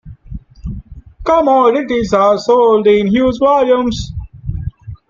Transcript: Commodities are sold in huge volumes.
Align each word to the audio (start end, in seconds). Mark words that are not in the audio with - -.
Commodities 1.23 2.11
are 2.11 2.35
sold 2.39 2.87
in 2.87 3.05
huge 3.05 3.37
volumes. 3.37 4.11